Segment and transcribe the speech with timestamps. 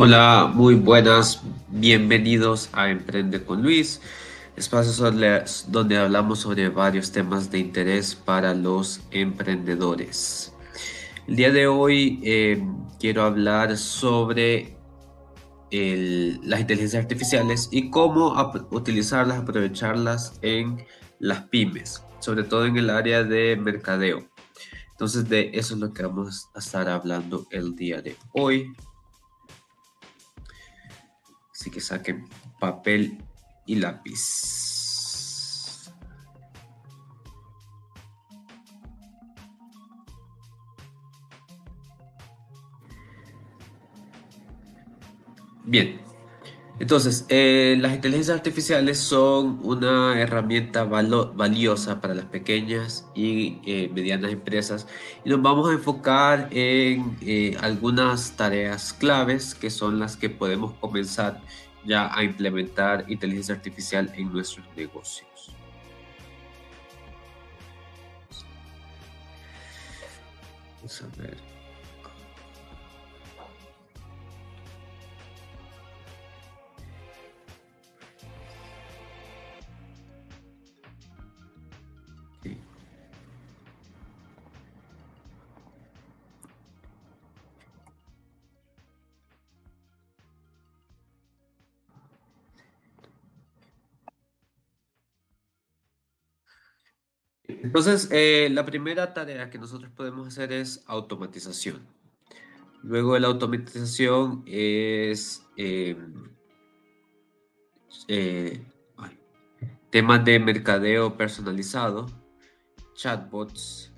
[0.00, 4.00] Hola, muy buenas, bienvenidos a Emprende con Luis,
[4.54, 5.10] espacio
[5.66, 10.54] donde hablamos sobre varios temas de interés para los emprendedores.
[11.26, 12.64] El día de hoy eh,
[13.00, 14.76] quiero hablar sobre
[15.72, 18.36] las inteligencias artificiales y cómo
[18.70, 20.78] utilizarlas, aprovecharlas en
[21.18, 24.28] las pymes, sobre todo en el área de mercadeo.
[24.92, 28.72] Entonces de eso es lo que vamos a estar hablando el día de hoy.
[31.58, 32.28] Así que saquen
[32.60, 33.18] papel
[33.66, 34.20] y lápiz.
[45.64, 46.00] Bien,
[46.80, 54.30] entonces, eh, las inteligencias artificiales son una herramienta valiosa para las pequeñas y eh, medianas
[54.30, 54.86] empresas
[55.24, 60.72] y nos vamos a enfocar en eh, algunas tareas claves que son las que podemos
[60.74, 61.42] comenzar
[61.84, 65.50] ya a implementar inteligencia artificial en nuestros negocios.
[70.76, 71.57] Vamos a ver.
[97.48, 101.80] Entonces, eh, la primera tarea que nosotros podemos hacer es automatización.
[102.82, 105.96] Luego de la automatización es eh,
[108.06, 108.62] eh,
[109.90, 112.06] temas de mercadeo personalizado,
[112.94, 113.92] chatbots,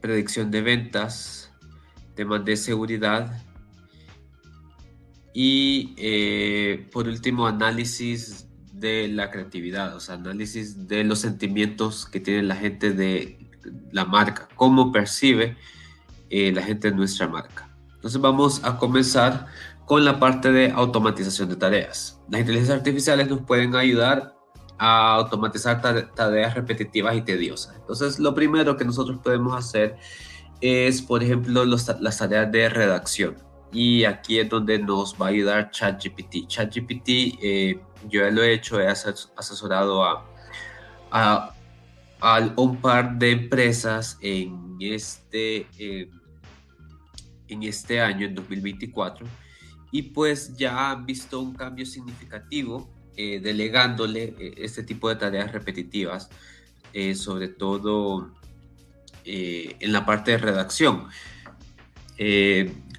[0.00, 1.52] predicción de ventas,
[2.14, 3.42] temas de seguridad
[5.34, 8.48] y por último análisis
[8.82, 13.38] de la creatividad, o sea, análisis de los sentimientos que tiene la gente de
[13.90, 15.56] la marca, cómo percibe
[16.28, 17.74] eh, la gente nuestra marca.
[17.94, 19.46] Entonces vamos a comenzar
[19.86, 22.20] con la parte de automatización de tareas.
[22.28, 24.34] Las inteligencias artificiales nos pueden ayudar
[24.78, 25.80] a automatizar
[26.14, 27.76] tareas repetitivas y tediosas.
[27.76, 29.96] Entonces lo primero que nosotros podemos hacer
[30.60, 33.36] es, por ejemplo, las tareas de redacción.
[33.72, 36.46] Y aquí es donde nos va a ayudar ChatGPT.
[36.46, 37.08] ChatGPT
[37.42, 40.26] eh, yo lo he hecho, he asesorado a,
[41.10, 41.54] a,
[42.56, 45.66] un par de empresas en este,
[47.48, 49.26] en este año, en 2024,
[49.90, 55.52] y pues ya han visto un cambio significativo eh, delegándole eh, este tipo de tareas
[55.52, 56.30] repetitivas,
[56.94, 58.32] eh, sobre todo
[59.24, 61.06] en la parte de redacción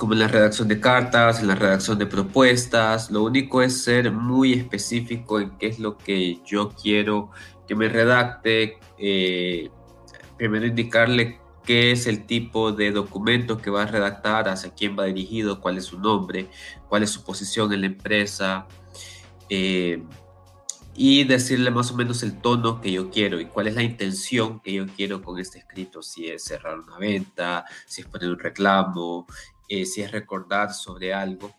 [0.00, 3.10] como en la redacción de cartas, en la redacción de propuestas.
[3.10, 7.30] Lo único es ser muy específico en qué es lo que yo quiero
[7.68, 8.78] que me redacte.
[8.96, 9.68] Eh,
[10.38, 15.04] primero indicarle qué es el tipo de documento que va a redactar, hacia quién va
[15.04, 16.48] dirigido, cuál es su nombre,
[16.88, 18.66] cuál es su posición en la empresa.
[19.50, 20.02] Eh,
[20.94, 24.60] y decirle más o menos el tono que yo quiero y cuál es la intención
[24.60, 28.38] que yo quiero con este escrito, si es cerrar una venta, si es poner un
[28.38, 29.26] reclamo,
[29.70, 31.54] eh, si es recordar sobre algo.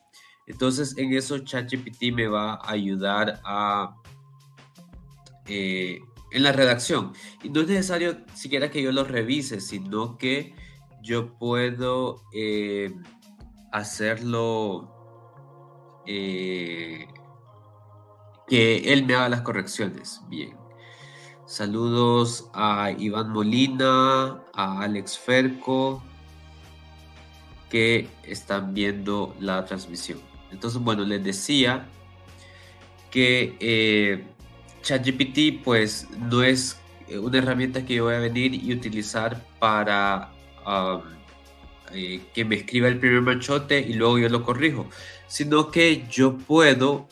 [0.46, 3.96] Entonces, en eso ChatGPT me va a ayudar a
[5.48, 6.02] eh,
[6.32, 7.14] en la redacción.
[7.42, 10.54] Y no es necesario siquiera que yo lo revise, sino que
[11.02, 12.94] yo puedo eh,
[13.72, 14.90] hacerlo
[16.06, 17.08] que
[18.94, 20.22] él me haga las correcciones.
[20.28, 20.58] Bien.
[21.46, 26.04] Saludos a Iván Molina, a Alex Ferco,
[27.72, 30.20] que están viendo la transmisión.
[30.52, 31.88] Entonces, bueno, les decía
[33.10, 34.24] que eh,
[34.84, 36.78] ChatGPT pues no es
[37.08, 40.32] eh, una herramienta que yo voy a venir y utilizar para
[40.68, 41.02] um,
[41.94, 44.90] eh, que me escriba el primer manchote y luego yo lo corrijo,
[45.28, 47.08] sino que yo puedo,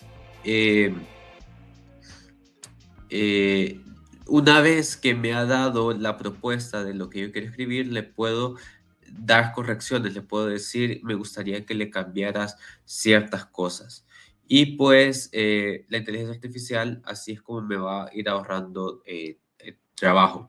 [4.27, 8.03] una vez que me ha dado la propuesta de lo que yo quiero escribir, le
[8.03, 8.55] puedo
[9.13, 14.05] dar correcciones, le puedo decir, me gustaría que le cambiaras ciertas cosas.
[14.47, 19.37] Y pues eh, la inteligencia artificial así es como me va a ir ahorrando eh,
[19.59, 20.47] eh, trabajo.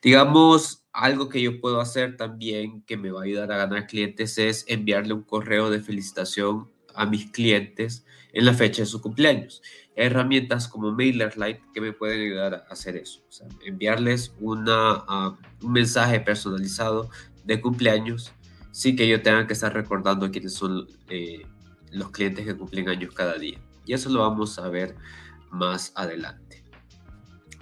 [0.00, 4.38] Digamos, algo que yo puedo hacer también que me va a ayudar a ganar clientes
[4.38, 9.62] es enviarle un correo de felicitación a mis clientes en la fecha de su cumpleaños.
[9.94, 13.22] herramientas como MailerLite que me pueden ayudar a hacer eso.
[13.64, 17.10] enviarles una, ah, un mensaje personalizado
[17.44, 18.32] de cumpleaños
[18.72, 21.46] sin que yo tenga que estar recordando quiénes son eh,
[21.90, 23.58] los clientes que cumplen años cada día.
[23.84, 24.96] Y eso lo vamos a ver
[25.50, 26.64] más adelante.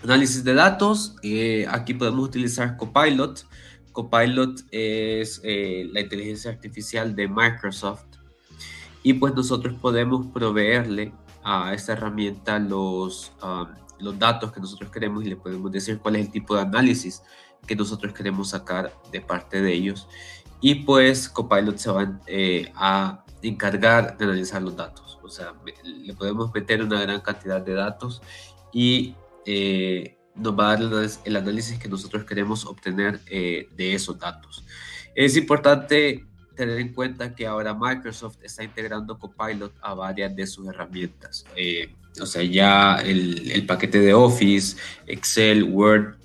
[0.03, 1.17] Análisis de datos.
[1.23, 3.45] Eh, aquí podemos utilizar Copilot.
[3.93, 8.05] Copilot es eh, la inteligencia artificial de Microsoft.
[9.03, 11.13] Y pues nosotros podemos proveerle
[11.43, 13.67] a esta herramienta los, um,
[13.99, 17.23] los datos que nosotros queremos y le podemos decir cuál es el tipo de análisis
[17.67, 20.09] que nosotros queremos sacar de parte de ellos.
[20.61, 25.19] Y pues Copilot se va eh, a encargar de analizar los datos.
[25.23, 25.55] O sea,
[25.85, 28.21] le podemos meter una gran cantidad de datos
[28.73, 29.15] y
[29.47, 34.65] eh, nos va a dar el análisis que nosotros queremos obtener eh, de esos datos.
[35.15, 40.69] Es importante tener en cuenta que ahora Microsoft está integrando Copilot a varias de sus
[40.69, 41.47] herramientas.
[42.21, 44.77] o sea, ya el, el, paquete de Office,
[45.07, 46.20] Excel, Word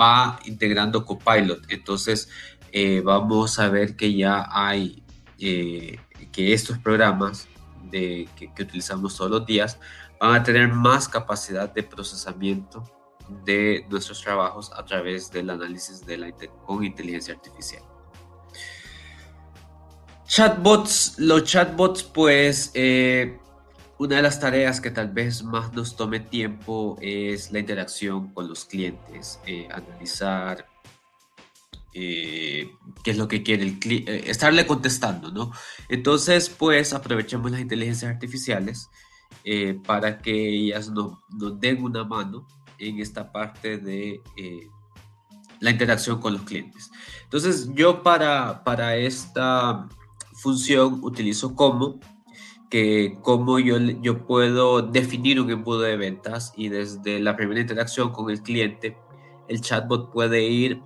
[0.00, 1.70] va integrando Copilot.
[1.70, 2.28] Entonces,
[2.72, 5.02] eh, vamos a ver que ya hay,
[5.38, 5.98] eh,
[6.32, 7.48] que estos programas
[7.90, 9.78] de, que, utilizamos todos los días
[10.20, 12.82] van a tener más capacidad de procesamiento
[13.44, 16.32] de nuestros trabajos a través del análisis de
[16.66, 17.82] con inteligencia artificial.
[20.26, 23.38] Chatbots, los chatbots pues eh,
[24.02, 28.48] una de las tareas que tal vez más nos tome tiempo es la interacción con
[28.48, 30.66] los clientes, eh, analizar
[31.94, 32.72] eh,
[33.04, 35.52] qué es lo que quiere el cliente, eh, estarle contestando, ¿no?
[35.88, 38.90] Entonces, pues aprovechemos las inteligencias artificiales
[39.86, 42.46] para que ellas nos, nos, den una mano
[42.78, 44.20] en esta parte de
[45.60, 46.90] la interacción con los clientes.
[47.22, 49.88] Entonces, yo para, para esta
[50.34, 52.00] función utilizo como
[52.72, 58.12] que cómo yo, yo puedo definir un embudo de ventas y desde la primera interacción
[58.12, 58.96] con el cliente,
[59.46, 60.80] el chatbot puede ir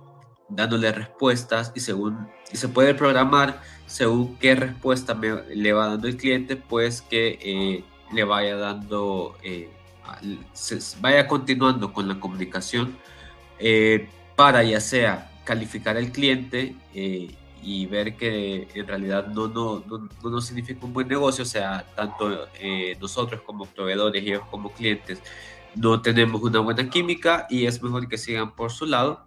[0.49, 6.09] dándole respuestas y según y se puede programar según qué respuesta me, le va dando
[6.09, 9.69] el cliente, pues que eh, le vaya dando, eh,
[10.51, 12.97] se vaya continuando con la comunicación
[13.59, 16.75] eh, para ya sea calificar al cliente
[17.61, 21.85] y ver que en realidad no, no, no, no, significa un buen negocio, o sea,
[21.95, 25.21] tanto eh, nosotros como proveedores y ellos como clientes
[25.75, 29.25] no tenemos una buena química y es mejor que sigan por su lado.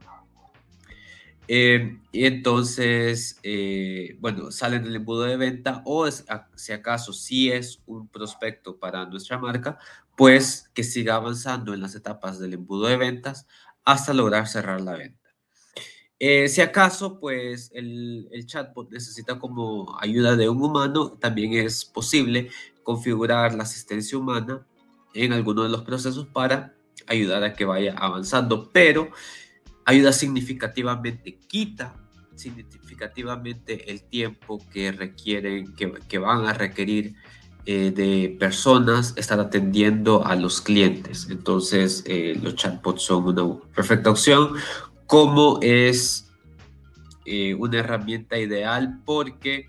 [1.52, 7.82] Eh, y entonces, eh, bueno, salen del embudo de venta o si acaso si es
[7.86, 9.76] un prospecto para nuestra marca,
[10.16, 13.48] pues que siga avanzando en las etapas del embudo de ventas
[13.84, 15.19] hasta lograr cerrar la venta.
[16.22, 22.50] Eh, si acaso, pues el, chatbot necesita como ayuda de un humano, también es posible
[22.82, 24.66] configurar la asistencia humana
[25.14, 26.74] en alguno de los procesos para
[27.06, 29.08] ayudar a que vaya avanzando, pero
[29.86, 31.96] ayuda significativamente, quita
[32.34, 37.14] significativamente el tiempo que requieren, que, que van a requerir
[37.64, 41.28] eh, de personas estar atendiendo a los clientes.
[41.30, 44.54] Entonces, eh, los chatbots son una perfecta opción
[45.10, 46.30] cómo es
[47.24, 49.68] eh, una herramienta ideal porque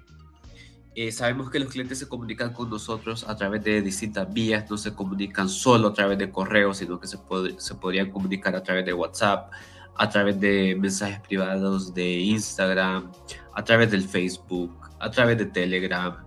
[0.94, 4.78] eh, sabemos que los clientes se comunican con nosotros a través de distintas vías, no
[4.78, 7.18] se comunican solo a través de correo, sino que se,
[7.58, 9.52] se podrían comunicar a través de WhatsApp,
[9.98, 13.12] a través de mensajes privados de Instagram,
[13.56, 16.18] a través del Facebook, a través de Telegram.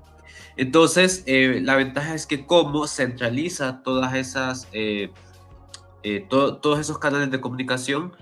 [0.56, 4.66] Entonces, eh, la ventaja es que como centraliza todas esas,
[6.28, 8.12] todos esos canales de comunicación,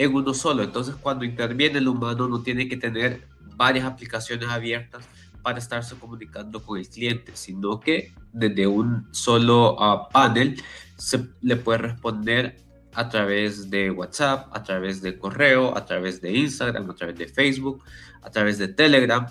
[0.00, 0.62] en uno solo.
[0.62, 5.06] Entonces, cuando interviene el humano, no tiene que tener varias aplicaciones abiertas
[5.42, 10.58] para estarse comunicando con el cliente, sino que desde un solo uh, panel
[10.96, 12.56] se le puede responder
[12.94, 17.28] a través de WhatsApp, a través de correo, a través de Instagram, a través de
[17.28, 17.84] Facebook,
[18.22, 19.26] a través de Telegram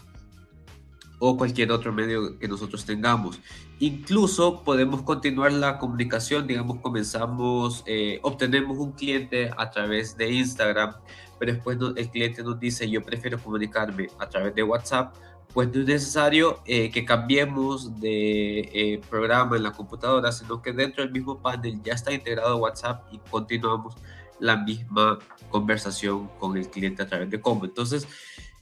[1.20, 3.40] o cualquier otro medio que nosotros tengamos.
[3.80, 10.96] Incluso podemos continuar la comunicación, digamos, comenzamos, eh, obtenemos un cliente a través de Instagram,
[11.38, 15.16] pero después el cliente nos dice, yo prefiero comunicarme a través de WhatsApp,
[15.54, 20.72] pues no es necesario eh, que cambiemos de eh, programa en la computadora, sino que
[20.72, 23.96] dentro del mismo panel ya está integrado WhatsApp y continuamos
[24.40, 27.66] la misma conversación con el cliente a través de cómo.
[27.66, 28.08] Entonces,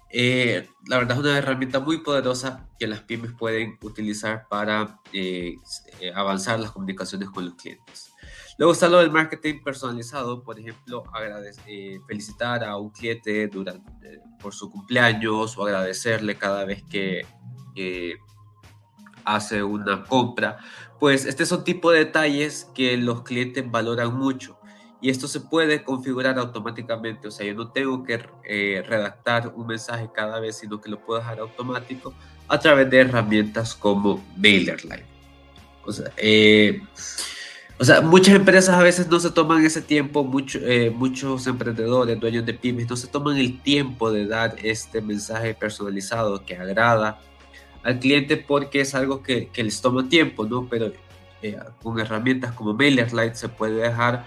[0.09, 5.55] eh, la verdad es una herramienta muy poderosa que las pymes pueden utilizar para eh,
[5.99, 8.13] eh, avanzar las comunicaciones con los clientes.
[8.57, 11.03] Luego está lo del marketing personalizado, por ejemplo,
[12.07, 17.23] felicitar a un cliente durante, por su cumpleaños o agradecerle cada vez que
[19.25, 20.57] hace una compra.
[20.99, 24.56] Pues este son tipo de detalles que los clientes valoran mucho
[24.99, 29.67] y esto se puede configurar automáticamente, o sea, yo no tengo que eh, redactar un
[29.67, 32.13] mensaje cada vez, sino que lo puedo dejar automático
[32.47, 35.05] a través de herramientas como MailerLite.
[35.85, 36.81] O sea, eh,
[37.77, 40.27] o sea, muchas empresas a veces no se toman ese tiempo,
[40.61, 45.53] eh, muchos emprendedores, dueños de pymes, no se toman el tiempo de dar este mensaje
[45.53, 47.19] personalizado que agrada
[47.83, 50.67] al cliente porque es algo que, que les toma tiempo, ¿no?
[50.67, 50.91] Pero
[51.83, 54.25] con herramientas como MailerLite se puede dejar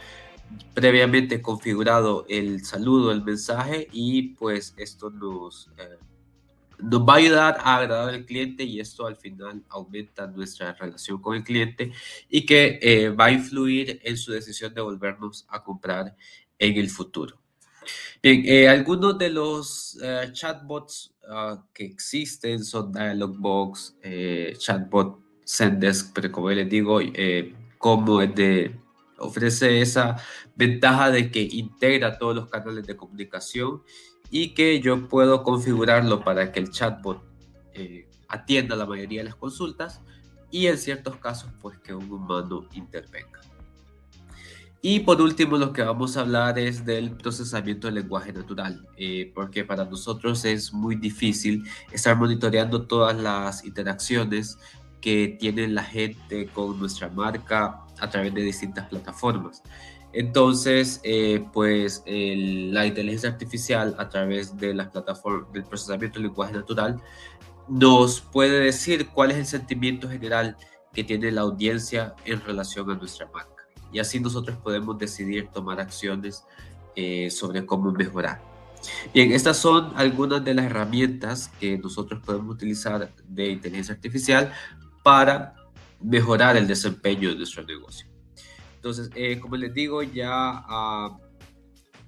[0.74, 5.98] previamente configurado el saludo, el mensaje y pues esto nos, eh,
[6.78, 11.20] nos va a ayudar a agradar al cliente y esto al final aumenta nuestra relación
[11.20, 11.92] con el cliente
[12.28, 16.16] y que eh, va a influir en su decisión de volvernos a comprar
[16.58, 17.36] en el futuro.
[18.22, 19.98] Bien, eh, algunos de los
[20.32, 23.96] chatbots ah, que existen son Dialogbox,
[24.58, 27.00] Chatbot Zendesk, pero como les digo,
[27.78, 28.76] como es de
[29.20, 30.16] ofrece esa
[30.56, 33.82] ventaja de que integra todos los canales de comunicación
[34.30, 37.22] y que yo puedo configurarlo para que el chatbot
[37.74, 40.00] eh, atienda la mayoría de las consultas
[40.50, 43.40] y en ciertos casos pues que un humano intervenga.
[44.82, 49.30] Y por último lo que vamos a hablar es del procesamiento del lenguaje natural, eh,
[49.34, 54.58] porque para nosotros es muy difícil estar monitoreando todas las interacciones
[55.00, 59.62] que tiene la gente con nuestra marca a través de distintas plataformas.
[60.12, 66.52] Entonces, eh, pues la inteligencia artificial a través de las plataformas del procesamiento del lenguaje
[66.52, 67.00] natural
[67.68, 70.56] nos puede decir cuál es el sentimiento general
[70.92, 73.64] que tiene la audiencia en relación a nuestra marca.
[73.92, 76.44] Y así nosotros podemos decidir tomar acciones
[76.96, 78.42] eh, sobre cómo mejorar.
[79.14, 84.52] Bien, estas son algunas de las herramientas que nosotros podemos utilizar de inteligencia artificial
[85.02, 85.54] para
[86.00, 88.06] mejorar el desempeño de nuestro negocio.
[88.76, 91.18] Entonces, eh, como les digo, ya ah,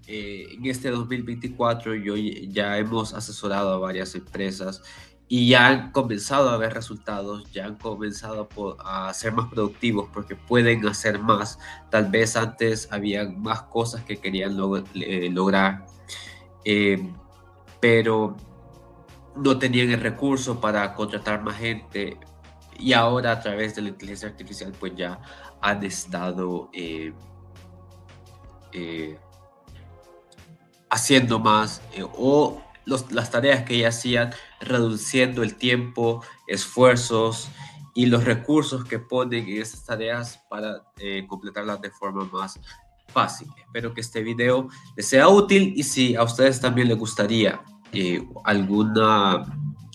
[0.07, 4.83] eh, en este 2024 yo, ya hemos asesorado a varias empresas
[5.29, 8.49] y ya han comenzado a ver resultados, ya han comenzado
[8.85, 11.59] a, ser más productivos porque pueden hacer más.
[11.91, 14.57] Tal vez antes había más cosas que querían
[14.95, 15.87] eh, lograr,
[17.81, 18.37] pero
[19.37, 22.19] no tenían el recurso para contratar más gente,
[22.79, 25.21] y ahora a través de la inteligencia artificial pues ya
[25.61, 27.13] han estado eh,
[28.73, 29.19] eh,
[30.91, 37.49] haciendo más eh, o las tareas que ya hacían reduciendo el tiempo, esfuerzos
[37.95, 40.83] y los recursos que ponen en esas tareas para
[41.29, 42.59] completarlas de forma más
[43.07, 43.49] fácil.
[43.57, 47.63] Espero que este video les sea útil y si a ustedes también les gustaría
[48.45, 49.45] alguna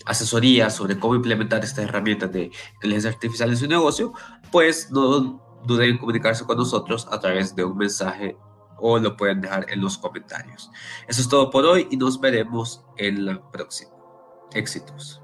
[0.06, 4.12] asesoría sobre cómo implementar estas herramientas de inteligencia artificial en su negocio,
[4.50, 8.36] pues no duden en comunicarse con nosotros a través de un mensaje
[8.78, 10.70] o lo pueden dejar en los comentarios.
[11.08, 13.90] Eso es todo por hoy y nos veremos en la próxima.
[14.52, 15.20] Éxitos.